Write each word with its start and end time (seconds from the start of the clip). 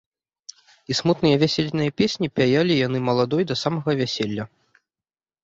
І 0.93 0.95
смутныя 0.99 1.35
вясельныя 1.43 1.91
песні 2.03 2.27
пяялі 2.39 2.79
яны 2.87 2.99
маладой 3.11 3.43
да 3.53 3.59
самага 3.67 3.91
вяселля. 4.03 4.43